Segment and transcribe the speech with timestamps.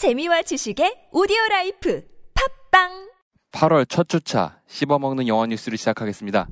[0.00, 2.02] 재미와 지식의 오디오 라이프
[2.70, 3.10] 팟빵
[3.52, 6.48] 8월 첫 주차 씹어먹는 영화 뉴스를 시작하겠습니다.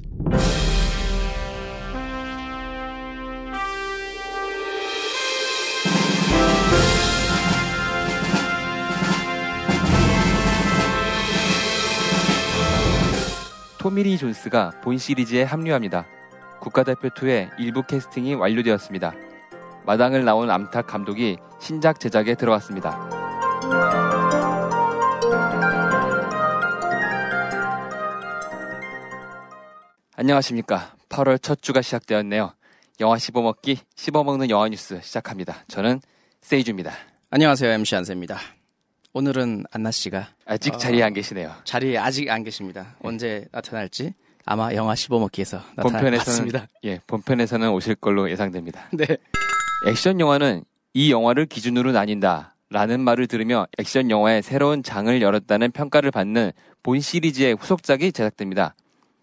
[13.78, 16.04] 토미리 존스가 본 시리즈에 합류합니다.
[16.60, 19.14] 국가대표 2의 일부 캐스팅이 완료되었습니다.
[19.86, 23.17] 마당을 나온 암탉 감독이 신작 제작에 들어갔습니다.
[30.18, 30.96] 안녕하십니까.
[31.08, 32.52] 8월 첫 주가 시작되었네요.
[33.00, 35.64] 영화 씹어먹기, 씹어먹는 영화 뉴스 시작합니다.
[35.68, 36.00] 저는
[36.40, 36.92] 세이주입니다.
[37.30, 37.70] 안녕하세요.
[37.70, 38.38] MC 안세입니다.
[39.12, 40.76] 오늘은 안나 씨가 아직 어.
[40.76, 41.54] 자리에 안 계시네요.
[41.62, 42.96] 자리에 아직 안 계십니다.
[43.00, 44.14] 언제 나타날지
[44.44, 46.66] 아마 영화 씹어먹기에서 같습니다.
[46.84, 48.88] 예, 본편에서는 오실 걸로 예상됩니다.
[48.92, 49.06] 네.
[49.86, 50.64] 액션 영화는
[50.94, 52.56] 이 영화를 기준으로 나뉜다.
[52.70, 58.74] 라는 말을 들으며 액션 영화의 새로운 장을 열었다는 평가를 받는 본 시리즈의 후속작이 제작됩니다.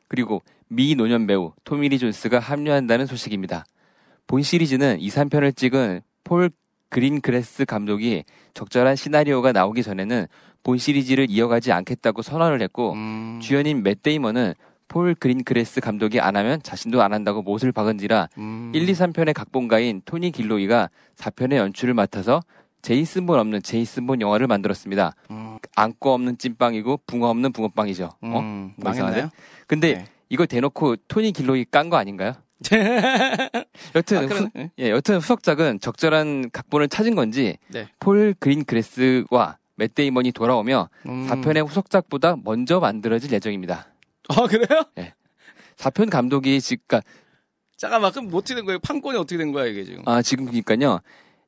[0.07, 3.65] 그리고 미 노년 배우 토미리 존스가 합류한다는 소식입니다.
[4.25, 6.49] 본 시리즈는 2, 3편을 찍은 폴
[6.89, 8.23] 그린그레스 감독이
[8.55, 10.25] 적절한 시나리오가 나오기 전에는
[10.63, 14.55] 본 시리즈를 이어가지 않겠다고 선언을 했고 음, 주연인 맷 데이먼은
[14.87, 20.01] 폴 그린그레스 감독이 안 하면 자신도 안 한다고 못을 박은지라 음, 1, 2, 3편의 각본가인
[20.05, 22.41] 토니 길로이가 4편의 연출을 맡아서
[22.85, 25.15] 제이슨 본 없는 제이슨 본 영화를 만들었습니다.
[25.31, 28.05] 음, 앙꼬 없는 찐빵이고 붕어 없는 붕어빵이죠.
[28.05, 28.39] 어?
[28.39, 28.91] 음, 뭐?
[28.91, 29.31] 망했나요?
[29.65, 30.05] 근데 네.
[30.29, 32.33] 이걸 대놓고 토니 길로이 깐 거 아닌가요?
[33.95, 34.49] 여튼 아, 후.
[34.77, 37.87] 예, 여튼 후속작은 적절한 각본을 찾은 건지 네.
[37.99, 41.27] 폴 그린그레스와 맷 데이먼이 돌아오며 음.
[41.27, 43.87] 4편의 후속작보다 먼저 만들어질 예정입니다.
[44.29, 44.83] 아 그래요?
[45.77, 46.99] 4편 감독이 지금
[47.77, 48.77] 잠깐만 그럼 뭐 어떻게 된 거예요?
[48.79, 50.03] 판권이 어떻게 된 거야 이게 지금?
[50.05, 50.99] 아 지금 그러니까요.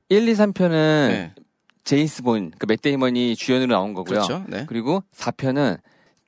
[0.09, 1.33] 1, 2, 3편은 네.
[1.83, 4.21] 제이슨 본, 그러니까 맷 데이먼이 주연으로 나온 거고요.
[4.21, 4.43] 그렇죠.
[4.47, 4.65] 네.
[4.67, 5.79] 그리고 4편은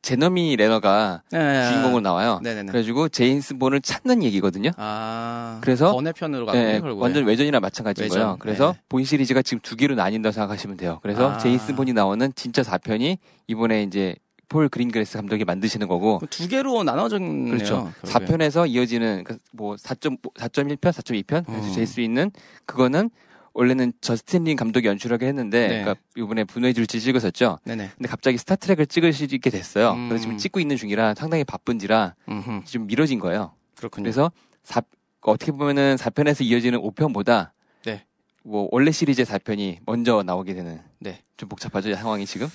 [0.01, 1.69] 제러미 레너가 네, 네, 네.
[1.69, 2.39] 주인공으로 나와요.
[2.41, 2.71] 네네네.
[2.71, 4.71] 그래가지고 제이슨 본을 찾는 얘기거든요.
[4.77, 8.37] 아, 그래서 번외 편으로 가는 네, 완전 외전이랑 마찬가지인 외전, 거예요.
[8.39, 8.81] 그래서 네.
[8.87, 10.99] 본 시리즈가 지금 두 개로 나뉜다고 생각하시면 돼요.
[11.01, 11.37] 그래서 아.
[11.37, 13.17] 제이슨 본이 나오는 진짜 4편이
[13.47, 14.15] 이번에 이제
[14.47, 17.53] 폴 그린그레스 감독이 만드시는 거고 두 개로 나눠졌네요.
[17.53, 17.91] 그렇죠.
[18.01, 18.25] 그러게.
[18.25, 21.43] 4편에서 이어지는 그 뭐 4.1편, 4.2편 음.
[21.53, 22.31] 그래서 제일 수 있는
[22.65, 23.09] 그거는
[23.53, 25.81] 원래는 저스틴 린 감독이 연출하게 했는데 네.
[25.81, 27.59] 그러니까 이번에 분노의 질주 찍었었죠.
[27.65, 27.91] 네네.
[27.95, 29.91] 근데 갑자기 스타트렉을 찍을 수 있게 됐어요.
[29.93, 30.07] 음.
[30.09, 32.63] 그래서 지금 찍고 있는 중이라 상당히 바쁜지라 음흠.
[32.65, 33.53] 좀 미뤄진 거예요.
[33.75, 34.03] 그렇군요.
[34.03, 34.31] 그래서
[34.63, 34.81] 사-
[35.21, 37.51] 어떻게 보면은 4편에서 이어지는 5편보다
[37.85, 38.05] 네.
[38.43, 41.21] 뭐 원래 시리즈의 4편이 먼저 나오게 되는 네.
[41.37, 42.47] 좀 복잡하죠 상황이 지금.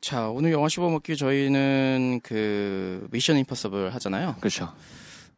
[0.00, 4.36] 자, 오늘 영화 씹어먹기 저희는 그 미션 임퍼서블 하잖아요.
[4.40, 4.72] 그렇죠.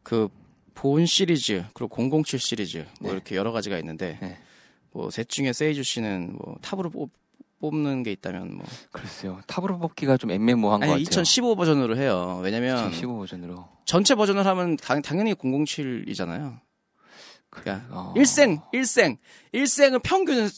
[0.03, 0.29] 그
[0.75, 1.93] 본 시리즈 그리고
[2.23, 3.15] 007 시리즈 뭐 네.
[3.15, 4.37] 이렇게 여러 가지가 있는데 네.
[4.91, 7.11] 뭐 셋 중에 세이주 씨는 뭐 탑으로 뽑,
[7.59, 9.39] 뽑는 게 있다면 뭐 글쎄요.
[9.47, 11.21] 탑으로 뽑기가 좀 애매모호한 것 아니 같아요.
[11.21, 12.39] 2015 버전으로 해요.
[12.43, 13.67] 왜냐면 2015 버전으로.
[13.85, 16.59] 전체 버전을 하면 당, 당연히 007이잖아요.
[17.49, 18.13] 그러니까 어.
[18.15, 19.17] 일생 일생
[19.51, 20.49] 일생을 평균을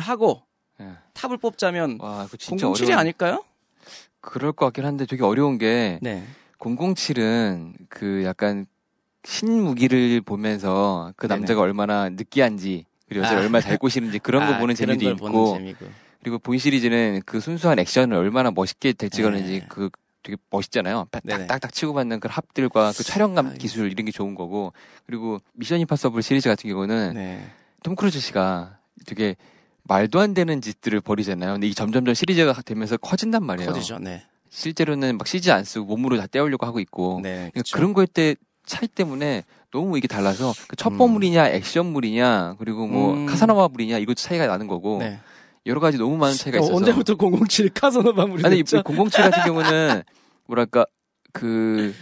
[0.00, 0.42] 하고
[0.80, 0.92] 예.
[1.12, 2.98] 탑을 뽑자면 와, 그 진짜 007이 어려운.
[2.98, 3.44] 아닐까요?
[4.20, 6.24] 그럴 것 같긴 한데 되게 어려운 게 네.
[6.58, 8.66] 007은 그 약간
[9.24, 11.40] 신무기를 보면서 그 네네.
[11.40, 13.44] 남자가 얼마나 느끼한지 그리고 여자를 아.
[13.44, 15.86] 얼마나 잘 꼬시는지 그런 거 아, 보는 그런 재미도 걸 있고 재미고.
[16.22, 19.66] 그리고 본 시리즈는 그 순수한 액션을 얼마나 멋있게 될 찍었는지 네.
[19.68, 19.90] 그
[20.22, 21.06] 되게 멋있잖아요.
[21.10, 24.72] 딱딱딱 치고 받는 그 합들과 그 촬영감 아, 기술 이런 게 좋은 거고
[25.06, 27.46] 그리고 미션 임파서블 시리즈 같은 경우는 네.
[27.82, 29.36] 톰 크루즈 씨가 되게
[29.82, 31.52] 말도 안 되는 짓들을 벌이잖아요.
[31.52, 33.70] 근데 이 점점점 시리즈가 되면서 커진단 말이에요.
[33.70, 33.98] 커지죠.
[33.98, 34.24] 네.
[34.48, 37.50] 실제로는 막 CG 안 쓰고 몸으로 다 떼우려고 하고 있고 네.
[37.52, 37.62] 그러니까.
[37.74, 39.44] 그런 거에 때 차이 때문에
[39.74, 40.76] 너무 이게 달라서 그 음.
[40.76, 43.26] 첩보물이냐 액션물이냐 그리고 뭐 음.
[43.26, 45.18] 카사노바물이냐 이것도 차이가 나는 거고 네.
[45.66, 48.84] 여러 가지 너무 많은 차이가 어, 있어서 언제부터 007 카사노바물이 아니 됐죠?
[48.84, 50.04] 007 같은 경우는
[50.46, 50.86] 뭐랄까
[51.32, 51.92] 그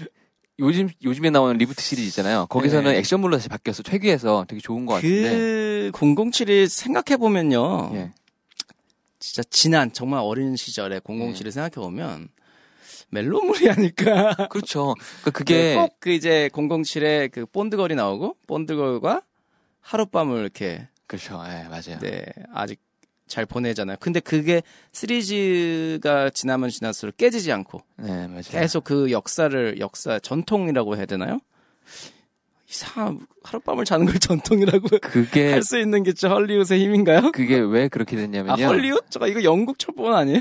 [0.59, 2.47] 요즘 요즘에 나오는 리부트 시리즈 있잖아요.
[2.51, 2.99] 거기서는 네.
[2.99, 5.31] 액션물로 다시 바뀌어서 회귀해서 되게 좋은 것 같은데.
[5.31, 7.91] 그 007이 생각해 보면요.
[7.95, 8.11] 예.
[9.19, 11.51] 진짜 지난 정말 어린 시절에 007을 예.
[11.51, 12.29] 생각해 보면
[13.11, 14.35] 멜로물이 아닐까.
[14.51, 14.95] 그렇죠.
[15.23, 19.23] 그러니까 그게 꼭 그 이제 007에 그 본드걸이 나오고 본드걸과
[19.81, 21.35] 하룻밤을 이렇게 그렇죠.
[21.47, 21.99] 예, 맞아요.
[22.01, 22.81] 네, 아직
[23.29, 23.97] 잘 보내잖아요.
[24.01, 24.63] 근데 그게
[24.93, 28.43] 시리즈가 지나면 지날수록 깨지지 않고 네, 맞아요.
[28.51, 31.39] 계속 그 역사를 역사 전통이라고 해야 되나요?
[32.69, 37.33] 이상 하룻밤을 자는 걸 전통이라고 그게 할 수 있는 게 진짜 헐리우드의 힘인가요?
[37.33, 38.65] 그게 왜 그렇게 아 됐냐면요.
[38.67, 39.03] 헐리우드?
[39.11, 40.41] 저 이거 영국 첩보원 아니에요?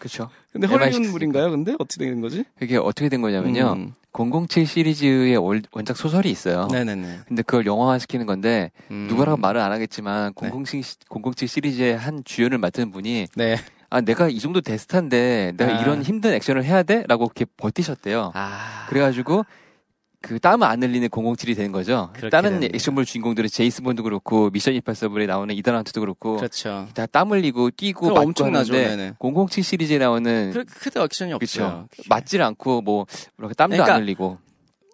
[0.00, 0.28] 그렇죠.
[0.52, 1.50] 근데 MI6 헐리우드물인가요?
[1.50, 2.44] 근데 어떻게 된 거지?
[2.58, 3.74] 그게 어떻게 된 거냐면요.
[3.76, 6.66] 음, 007 시리즈의 월- 원작 소설이 있어요.
[6.72, 7.20] 네네네.
[7.28, 9.06] 근데 그걸 영화화 시키는 건데 음.
[9.08, 10.50] 누구라고 말은 안 하겠지만 네.
[10.50, 13.56] 007, 시- 007 시리즈의 한 주연을 맡은 분이 네.
[13.90, 15.80] 아 내가 이 정도 데스타인데 내가 아.
[15.82, 17.04] 이런 힘든 액션을 해야 돼?
[17.06, 18.32] 라고 이렇게 버티셨대요.
[18.34, 18.86] 아.
[18.88, 19.44] 그래가지고
[20.22, 22.10] 그 땀을 안 흘리는 007이 된 거죠.
[22.30, 22.62] 다른.
[22.62, 26.86] 액션물 주인공들은 제이스 본도 그렇고 미션 임파서블에 나오는 이단 헌트도 그렇고 그렇죠.
[26.94, 28.74] 다 땀 흘리고 뛰고 그럼 맞고 엄청나죠.
[28.74, 29.14] 하는데 네네.
[29.18, 31.32] 007 시리즈에 나오는 그렇게 크게 액션이.
[31.32, 31.88] 그렇죠.
[32.08, 33.06] 맞질 않고 뭐
[33.36, 34.38] 뭐랄까 땀도 그러니까 안 흘리고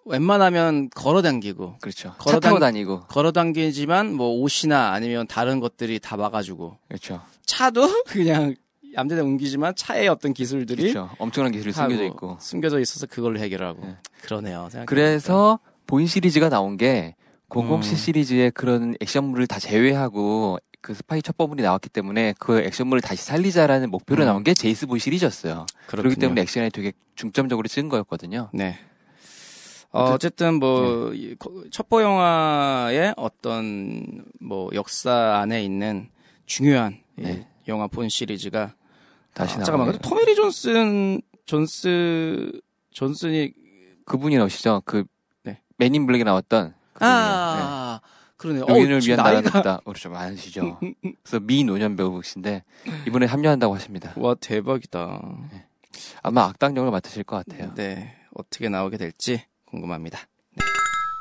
[0.05, 2.09] 웬만하면 걸어 당기고 그렇죠.
[2.09, 7.21] 차 걸어 당- 다니고 걸어 당기지만 뭐 옷이나 아니면 다른 것들이 다 막아주고 그렇죠.
[7.45, 8.55] 차도 그냥
[8.97, 11.09] 얌전히 옮기지만 차의 어떤 기술들이 그렇죠.
[11.19, 13.97] 엄청난 기술이 숨겨져 있고 숨겨져 있어서 그걸로 해결하고 네.
[14.23, 14.69] 그러네요.
[14.85, 17.15] 그래서 본 시리즈가 나온 게
[17.49, 17.81] 007 음.
[17.81, 24.23] 시리즈의 그런 액션물을 다 제외하고 그 스파이 첩보물이 나왔기 때문에 그 액션물을 다시 살리자라는 목표로
[24.23, 24.25] 음.
[24.25, 25.65] 나온 게 제이스 본 시리즈였어요.
[25.85, 26.01] 그렇군요.
[26.01, 28.49] 그렇기 때문에 액션에 되게 중점적으로 찍은 거였거든요.
[28.53, 28.77] 네.
[29.91, 31.35] 어, 어쨌든 뭐 네.
[31.71, 36.09] 첩보 영화의 어떤 뭐 역사 안에 있는
[36.45, 37.47] 중요한 이 네.
[37.67, 38.73] 영화 본 시리즈가
[39.37, 39.63] 다시 아.
[39.63, 39.91] 잠깐만.
[39.91, 43.53] 근데 토메리 존슨 존스 존슨이
[44.05, 44.81] 그분이 나오시죠.
[44.83, 45.03] 그
[45.43, 45.61] 네.
[45.77, 47.13] 맨인 블랙에 나왔던 그분이요.
[47.13, 47.99] 아
[48.35, 48.65] 그러네요.
[48.65, 48.73] 네.
[48.73, 49.81] 용인을 어, 위한 지금 나라는 나이가 없다.
[49.85, 50.09] 그렇죠.
[50.09, 50.79] 많으시죠.
[51.23, 52.63] 그래서 미노년 배우신데
[53.07, 54.13] 이번에 합류한다고 하십니다.
[54.15, 55.21] 와 대박이다.
[56.23, 57.75] 아마 악당 역을 맡으실 것 같아요.
[57.75, 60.19] 네 어떻게 나오게 될지 궁금합니다.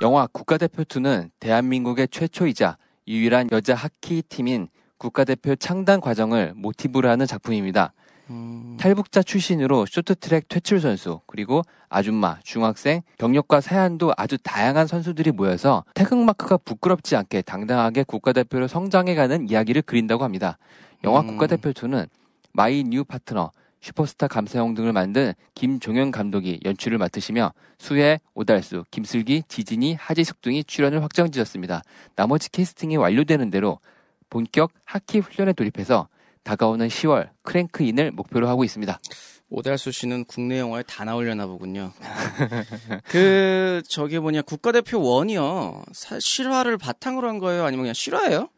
[0.01, 2.79] 영화 국가대표2는 대한민국의 최초이자
[3.09, 7.93] 유일한 여자 하키 팀인 국가대표 창단 과정을 모티브로 하는 작품입니다.
[8.31, 15.84] 음, 탈북자 출신으로 쇼트트랙 퇴출 선수, 그리고 아줌마, 중학생, 경력과 사연도 아주 다양한 선수들이 모여서
[15.94, 20.58] 태극마크가 부끄럽지 않게 당당하게 국가대표로 성장해가는 이야기를 그린다고 합니다.
[21.05, 21.38] 영화 음.
[21.38, 22.08] 국가대표2는
[22.52, 29.94] 마이 뉴 파트너, 슈퍼스타 감사용 등을 만든 김종현 감독이 연출을 맡으시며 수혜, 오달수, 김슬기, 지진이,
[29.94, 31.82] 하지숙 등이 출연을 확정 지었습니다.
[32.17, 33.78] 나머지 캐스팅이 완료되는 대로
[34.28, 36.08] 본격 하키 훈련에 돌입해서
[36.51, 39.01] 다가오는 10월 크랭크인을 목표로 하고 있습니다.
[39.51, 41.93] 오달수 씨는 국내 영화에 다 나오려나 보군요.
[43.09, 45.83] 그 저기 뭐냐 국가대표 원이요.
[45.93, 47.65] 사- 실화를 바탕으로 한 거예요?
[47.65, 48.49] 아니면 그냥 실화예요?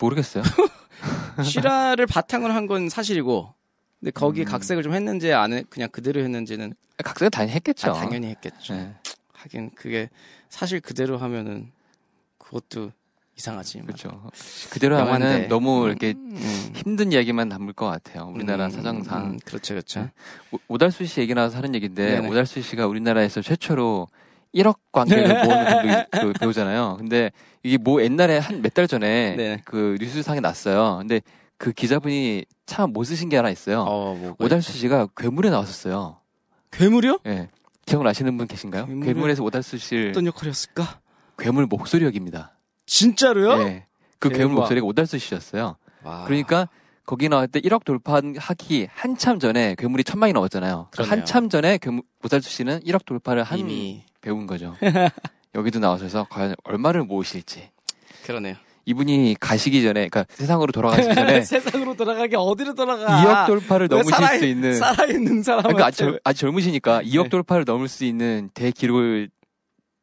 [0.00, 0.42] 모르겠어요.
[1.44, 3.54] 실화를 바탕으로 한 건 사실이고,
[4.00, 4.44] 근데 거기 음.
[4.46, 6.74] 각색을 좀 했는지 안 해, 그냥 그대로 했는지는
[7.04, 7.90] 각색은 당연히 했겠죠.
[7.90, 8.74] 아, 당연히 했겠죠.
[8.74, 8.94] 네,
[9.32, 10.08] 하긴 그게
[10.48, 11.70] 사실 그대로 하면은
[12.38, 12.90] 그것도
[13.36, 13.80] 이상하지.
[13.82, 14.30] 그렇죠.
[14.70, 15.24] 그대로 영화인데.
[15.26, 16.72] 하면은 너무 음, 이렇게 음.
[16.74, 18.30] 힘든 이야기만 담을 것 같아요.
[18.34, 19.24] 우리나라 음, 사정상.
[19.32, 20.00] 음, 그렇죠, 그렇죠.
[20.00, 20.10] 네.
[20.52, 22.28] 오- 오달수 씨 얘기 나와서 하는 얘기인데 네네.
[22.28, 24.08] 오달수 씨가 우리나라에서 최초로
[24.54, 26.96] 1억 관객을 모으는 감독이 그 배우잖아요.
[26.98, 27.30] 근데
[27.62, 29.62] 이게 뭐 옛날에 한 몇 달 전에 네.
[29.66, 30.96] 그 뉴스상에 났어요.
[30.98, 31.20] 근데
[31.58, 33.84] 그 기자분이 참 못 쓰신 게 하나 있어요.
[33.86, 36.18] 어, 오달수 씨가 괴물에 나왔었어요.
[36.72, 37.18] 괴물이요?
[37.26, 37.48] 예.
[37.84, 38.86] 기억나시는 분 계신가요?
[38.86, 41.00] 괴물에- 괴물에서 오달수 씨를 어떤 역할이었을까?
[41.38, 42.55] 괴물 목소리 역입니다.
[42.86, 43.62] 진짜로요?
[43.62, 43.84] 예.
[44.18, 44.54] 그 괴물.
[44.54, 45.76] 목소리가 오달수 씨였어요.
[46.02, 46.24] 와.
[46.24, 46.68] 그러니까
[47.04, 50.88] 거기 나올 때 1억 돌파하기 한참 전에 괴물이 천만이 넘었잖아요.
[50.90, 51.12] 그 그러네요.
[51.12, 54.74] 한참 전에 괴물, 오달수 씨는 1억 돌파를 한 이미 배운 거죠.
[55.54, 57.70] 여기도 나오셔서 과연 얼마를 모으실지.
[58.24, 58.56] 그러네요.
[58.88, 63.22] 이분이 가시기 전에, 그러니까 세상으로 돌아가시기 전에 세상으로 돌아가기 어디로 돌아가?
[63.24, 65.62] 2억 돌파를 왜 넘으실 살아- 수 있는 살아있는 사람.
[65.62, 67.28] 그러니까 아주, 젊, 아주 젊으시니까 2억 네.
[67.30, 69.28] 돌파를 넘을 수 있는 대기록을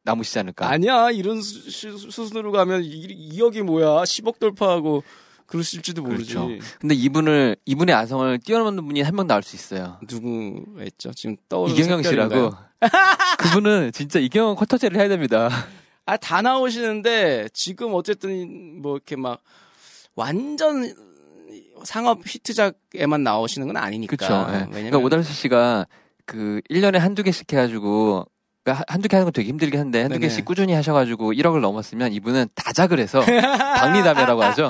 [0.04, 0.70] 남으시지 않을까.
[0.70, 5.04] 아니야 이런 수, 수, 수순으로 가면 2, 억이 뭐야 10억 돌파하고
[5.46, 6.34] 그러실지도 모르지.
[6.36, 6.50] 그렇죠.
[6.80, 10.00] 근데 이분을 이분의 아성을 뛰어넘는 분이 한 명 나올 수 있어요.
[10.08, 11.12] 누구 했죠?
[11.14, 12.54] 지금 떠오르는 이경영 씨라고.
[13.40, 15.50] 그분은 진짜 이경영 쿼터제를 해야 됩니다.
[16.06, 19.40] 아 다 나오시는데 지금 어쨌든 뭐 이렇게 막
[20.16, 20.94] 완전
[21.84, 24.16] 상업 히트작에만 나오시는 건 아니니까.
[24.16, 24.34] 그렇죠.
[24.50, 24.54] 예.
[24.54, 25.88] 왜냐면 그러니까 오달수 씨가
[26.26, 28.26] 그 1년에 한두 개씩 해가지고
[28.64, 30.28] 그러니까 한- 한두 개 하는 건 되게 힘들긴 한데 한두 네네.
[30.28, 33.20] 개씩 꾸준히 하셔가지고 1억을 넘었으면 이분은 다작을 해서
[33.78, 34.70] 박리담이라고 하죠.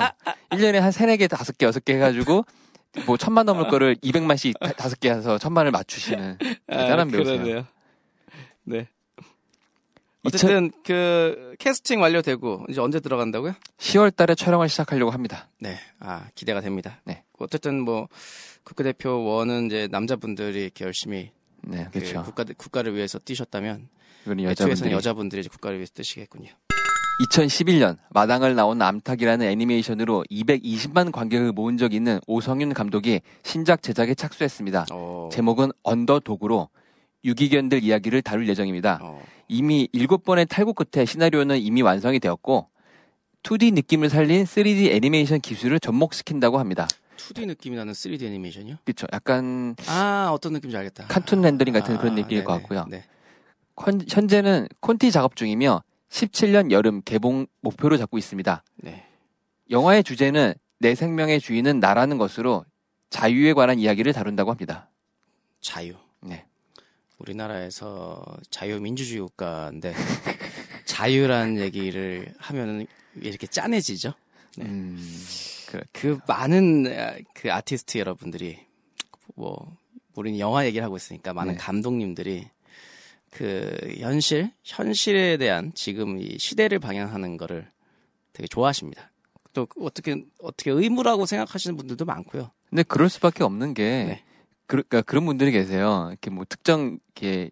[0.50, 2.44] 1년에 한 세네 개, 다섯 개, 여섯 개 해가지고
[3.06, 7.36] 뭐 천만 넘을 거를 200만씩 다- 다섯 개 해서 천만을 맞추시는 대단한 아, 배우세요.
[7.38, 7.66] 그러네요.
[8.64, 8.88] 네.
[10.26, 13.52] 어쨌든 그 캐스팅 완료되고 이제 언제 들어간다고요?
[13.78, 15.48] 10월 달에 촬영을 시작하려고 합니다.
[15.60, 17.00] 네, 아 기대가 됩니다.
[17.04, 17.24] 네.
[17.38, 18.08] 어쨌든 뭐
[18.64, 21.30] 국가대표 원은 이제 남자분들이 이렇게 열심히
[21.66, 22.22] 네, 그 그렇죠.
[22.22, 23.88] 국가 국가를 위해서 뛰셨다면
[24.26, 26.50] 애초에서는 여자분들이 이제 국가를 위해서 뛰시겠군요.
[27.20, 34.86] 2011년 마당을 나온 암탉이라는 애니메이션으로 220만 관객을 모은 적이 있는 오성윤 감독이 신작 제작에 착수했습니다.
[34.90, 36.68] 어, 제목은 언더독으로
[37.24, 38.98] 유기견들 이야기를 다룰 예정입니다.
[39.00, 42.68] 어, 이미 7번의 탈곡 끝에 시나리오는 이미 완성이 되었고
[43.44, 46.88] 2D 느낌을 살린 3D 애니메이션 기술을 접목시킨다고 합니다.
[47.28, 48.76] 2D 느낌이 나는 3D 애니메이션이요?
[48.84, 49.06] 그렇죠.
[49.12, 51.06] 약간 아 어떤 느낌인지 알겠다.
[51.06, 52.60] 카툰 렌더링 같은 아, 그런 느낌일 것 네네.
[52.62, 52.86] 같고요.
[52.88, 53.04] 네.
[53.76, 58.62] 컨- 현재는 콘티 작업 중이며 17년 여름 개봉 목표로 잡고 있습니다.
[58.76, 59.06] 네.
[59.70, 62.64] 영화의 주제는 내 생명의 주인은 나라는 것으로
[63.10, 64.90] 자유에 관한 이야기를 다룬다고 합니다.
[65.60, 65.94] 자유.
[66.20, 66.44] 네.
[67.18, 69.94] 우리나라에서 자유민주주의 국가인데
[70.84, 74.12] 자유라는 얘기를 하면은 이렇게 짠해지죠.
[74.58, 74.66] 네.
[74.66, 74.98] 음,
[75.68, 75.82] 그래.
[75.92, 78.58] 그 많은 아, 그 아티스트 여러분들이
[79.34, 79.76] 뭐
[80.14, 81.58] 우리는 영화 얘기를 하고 있으니까 많은 네.
[81.58, 82.48] 감독님들이
[83.30, 87.70] 그 현실 현실에 대한 지금 이 시대를 방향하는 거를
[88.32, 89.10] 되게 좋아하십니다.
[89.52, 92.50] 또 어떻게 어떻게 의무라고 생각하시는 분들도 많고요.
[92.68, 94.24] 근데 그럴 수밖에 없는 게 네.
[94.66, 96.08] 그, 그러니까 그런 분들이 계세요.
[96.10, 97.50] 이렇게 뭐 특정 이렇게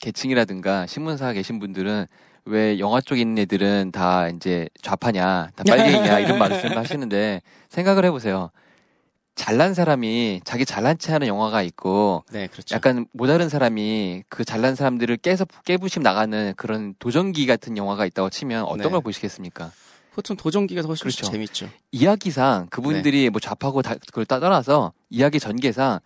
[0.00, 2.06] 계층이라든가 신문사 계신 분들은
[2.44, 8.50] 왜 영화 쪽에 있는 애들은 다 이제 좌파냐, 다 빨갱이냐 이런 말씀 하시는데 생각을 해보세요.
[9.34, 12.74] 잘난 사람이 자기 잘난 체 하는 영화가 있고 네, 그렇죠.
[12.74, 18.64] 약간 모자른 사람이 그 잘난 사람들을 깨서 깨부심 나가는 그런 도전기 같은 영화가 있다고 치면
[18.64, 18.88] 어떤 네.
[18.88, 19.70] 걸 보시겠습니까?
[20.12, 21.30] 보통 도전기가 더 훨씬 그렇죠.
[21.30, 21.70] 재밌죠.
[21.92, 23.30] 이야기상 그분들이 네.
[23.30, 26.00] 뭐 좌파고 다, 그걸 떠나서 이야기 전개상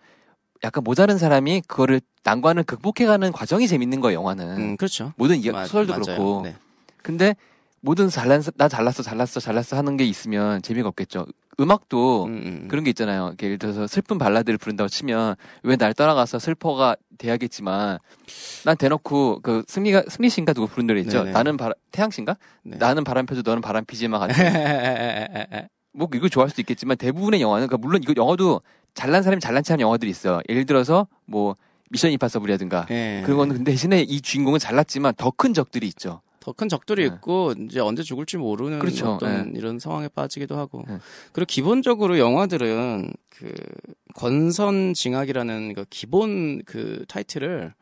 [0.63, 5.13] 약간 모자른 사람이 그거를 난관을 극복해가는 과정이 재밌는 거예요 영화는 음, 그렇죠.
[5.17, 6.03] 모든 이야, 마- 소설도 맞아요.
[6.03, 6.55] 그렇고 네.
[7.01, 7.35] 근데
[7.81, 11.25] 모든 잘난 사- 나 잘났어 잘났어 잘났어 하는 게 있으면 재미가 없겠죠
[11.59, 12.67] 음악도 음, 음.
[12.69, 17.99] 그런 게 있잖아요 예를 들어서 슬픈 발라드를 부른다고 치면 왜 날 떠나가서 슬퍼가 돼야겠지만
[18.63, 21.31] 난 대놓고 그 승리가 승리 씨인가 누구 부른 노래 있죠 네네.
[21.31, 22.77] 나는 바람 태양 씨인가 네.
[22.77, 24.33] 나는 바람 펴도 너는 바람 피지마 같은
[25.95, 28.61] 뭐 이거 좋아할 수도 있겠지만 대부분의 영화는 그러니까 물론 이거 영화도
[28.95, 30.39] 잘난 사람이 잘난 체하는 영화들이 있어요.
[30.49, 31.55] 예를 들어서 뭐
[31.93, 33.21] 미션 임파서블이라든가 네.
[33.23, 36.21] 그런 거는 근데 대신에 이 주인공은 잘났지만 더 큰 적들이 있죠.
[36.39, 37.15] 더 큰 적들이 네.
[37.15, 39.13] 있고 이제 언제 죽을지 모르는 그렇죠.
[39.13, 40.97] 어떤 이런 상황에 빠지기도 하고 네.
[41.31, 43.53] 그리고 기본적으로 영화들은 그
[44.15, 47.73] 권선징악이라는 그 기본 그 타이틀을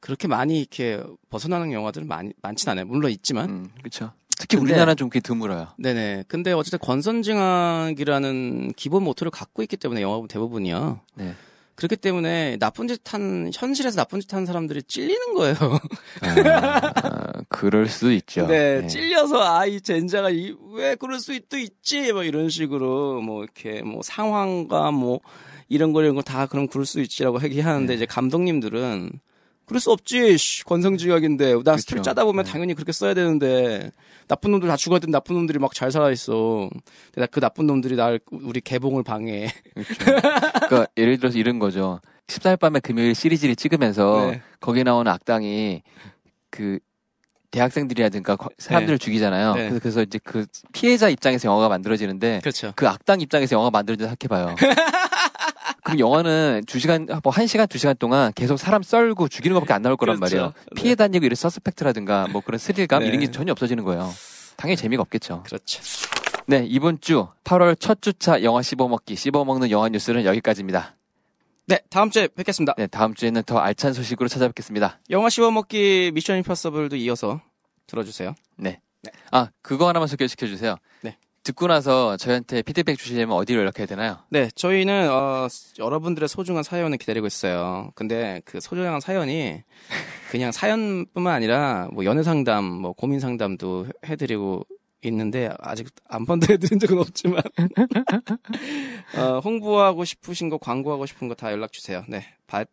[0.00, 2.86] 그렇게 많이 이렇게 벗어나는 영화들은 많이 많진 않아요.
[2.86, 4.12] 물론 있지만 음, 그렇죠.
[4.38, 5.68] 특히 우리나라는 좀 그게 드물어요.
[5.78, 6.24] 네네.
[6.26, 11.00] 근데 어쨌든 권선징악이라는 기본 모토를 갖고 있기 때문에 영화 대부분이요.
[11.16, 11.34] 네.
[11.80, 15.56] 그렇기 때문에 나쁜 짓 한 현실에서 나쁜 짓 하는 사람들이 찔리는 거예요.
[16.22, 18.46] 아, 그럴 수도 있죠.
[18.46, 18.86] 네, 네.
[18.86, 24.00] 찔려서 아 이 젠자가 이, 왜 그럴 수도 있지 뭐 이런 식으로 뭐 이렇게 뭐
[24.02, 25.20] 상황과 뭐
[25.68, 27.94] 이런 거 이런 거 다 그럼 그럴 수 있지라고 얘기하는데 네.
[27.94, 29.10] 이제 감독님들은
[29.70, 32.50] 그럴 수 없지 씨, 권성징악인데 나 스토리 짜다 보면 네.
[32.50, 33.92] 당연히 그렇게 써야 되는데
[34.26, 36.68] 나쁜 놈들 다 죽었던 나쁜 놈들이 막 잘 살아 있어.
[37.14, 39.48] 근데 그 나쁜 놈들이 날 우리 개봉을 방해해.
[39.74, 39.94] 그렇죠.
[40.66, 42.00] 그러니까 예를 들어서 이런 거죠.
[42.26, 44.42] 14일 밤에 금요일 시리즈를 찍으면서 네.
[44.60, 45.82] 거기에 나오는 악당이
[46.50, 46.80] 그
[47.52, 49.54] 대학생들이라든가 거- 사람들을 죽이잖아요.
[49.54, 49.60] 네.
[49.68, 52.72] 그래서, 그래서 이제 그 피해자 입장에서 영화가 만들어지는데 그렇죠.
[52.74, 54.56] 그 악당 입장에서 영화가 만들어진다 생각해봐요.
[55.82, 59.82] 그럼 영화는 두 시간, 뭐한 시간, 두 시간 동안 계속 사람 썰고 죽이는 것밖에 안
[59.82, 60.36] 나올 거란 그렇죠.
[60.36, 60.52] 말이에요.
[60.74, 60.82] 네.
[60.82, 63.08] 피해 다니고 이런 서스펙트라든가 뭐 그런 스릴감 네.
[63.08, 64.10] 이런 게 전혀 없어지는 거예요.
[64.56, 65.42] 당연히 재미가 없겠죠.
[65.44, 65.82] 그렇죠.
[66.46, 70.96] 네, 이번 주 8월 첫 주차 영화 씹어먹기, 씹어먹는 영화 뉴스는 여기까지입니다.
[71.66, 72.74] 네, 다음 주에 뵙겠습니다.
[72.76, 74.98] 네, 다음 주에는 더 알찬 소식으로 찾아뵙겠습니다.
[75.10, 77.40] 영화 씹어먹기 미션 임파서블도 이어서
[77.86, 78.34] 들어주세요.
[79.30, 80.76] 아, 그거 하나만 소개시켜 주세요.
[81.02, 81.16] 네.
[81.42, 84.18] 듣고 나서 저희한테 피드백 주시려면 어디로 연락해야 되나요?
[84.28, 87.90] 네, 저희는 어, 여러분들의 소중한 사연을 기다리고 있어요.
[87.94, 89.62] 근데 그 소중한 사연이
[90.30, 94.66] 그냥 사연뿐만 아니라 뭐 연애 상담, 뭐 고민 상담도 해- 해드리고
[95.02, 97.42] 있는데 아직 한 번도 해드린 적은 없지만
[99.16, 102.04] 어, 홍보하고 싶으신 거, 광고하고 싶은 거 다 연락 주세요.
[102.06, 102.22] 네,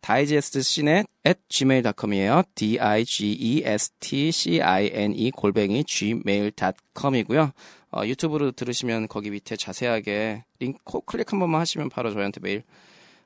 [0.02, 2.42] 다이제스트 시넷 at gmail.com이에요.
[2.54, 7.52] d i g e s t c i n e 골뱅이 gmail.com이고요.
[7.90, 12.62] 어, 유튜브로 들으시면 거기 밑에 자세하게 링크 코- 클릭 한 번만 하시면 바로 저희한테 메일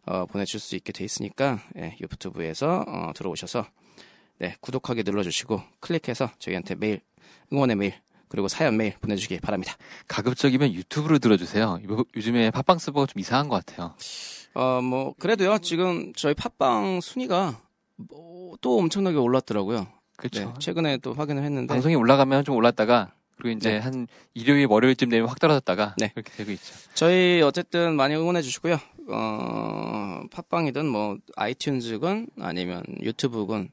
[0.06, 3.66] 어, 보내줄 수 있게 돼 있으니까 예, 유튜브에서 어, 들어오셔서
[4.38, 7.00] 네, 구독하기 눌러주시고 클릭해서 저희한테 메일
[7.52, 7.94] 응원의 메일
[8.28, 9.76] 그리고 사연 메일 보내주시기 바랍니다.
[10.08, 11.80] 가급적이면 유튜브로 들어주세요.
[11.90, 13.94] 요- 요즘에 팟빵 서버가 좀 이상한 것 같아요.
[14.54, 17.60] 어, 뭐 그래도요 지금 저희 팟빵 순위가
[17.96, 19.88] 뭐 또 엄청나게 올랐더라고요.
[20.16, 20.44] 그렇죠.
[20.44, 23.78] 네, 최근에 또 확인을 했는데 방송이 올라가면 좀 올랐다가 그리고 이제 네.
[23.78, 26.12] 한 일요일 월요일쯤 되면 확 떨어졌다가 네.
[26.14, 26.74] 그렇게 되고 있죠.
[26.94, 28.78] 저희 어쨌든 많이 응원해 주시고요.
[29.08, 33.70] 어, 팟빵이든 뭐 아이튠즈건 아니면 유튜브건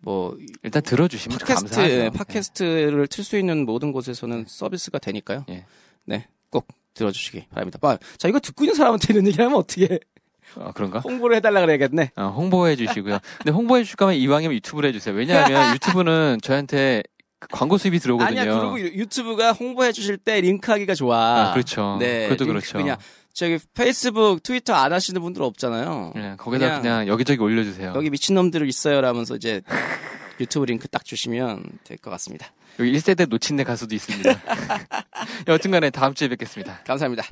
[0.00, 1.94] 뭐 일단 들어주시면 팟캐스트 감사하죠.
[1.94, 5.44] 예, 팟캐스트를 틀수 있는 모든 곳에서는 서비스가 되니까요.
[5.48, 5.64] 예.
[6.04, 7.78] 네, 꼭 들어주시기 바랍니다.
[7.78, 9.98] 봐, 자 이거 듣고 있는 사람한테 이런 얘기하면 어떻게 네.
[10.56, 10.98] 어, 그런가?
[10.98, 12.10] 홍보를 해달라 그래야겠네.
[12.16, 13.18] 어, 홍보해 주시고요.
[13.38, 15.14] 근데 홍보해 주실 거면 이왕이면 유튜브로 해주세요.
[15.14, 17.13] 왜냐하면 유튜브는 저한테 그
[17.50, 18.40] 광고 수입이 들어오거든요.
[18.40, 21.48] 아니야, 그리고 유- 유튜브가 홍보해 주실 때 링크하기가 좋아.
[21.50, 21.96] 아, 그렇죠.
[22.00, 22.78] 네, 그것도 그렇죠.
[22.78, 22.96] 그냥
[23.32, 26.12] 저기 페이스북, 트위터 안 하시는 분들 없잖아요.
[26.14, 27.92] 네, 거기다 그냥 그냥, 여기저기 올려주세요.
[27.96, 29.60] 여기 미친놈들 있어요 라면서 이제
[30.40, 32.46] 유튜브 링크 딱 주시면 될 것 같습니다.
[32.80, 34.40] 여기 1세대 놓친 내 가수도 있습니다.
[35.48, 36.80] 여튼간에 다음 주에 뵙겠습니다.
[36.84, 37.24] 감사합니다.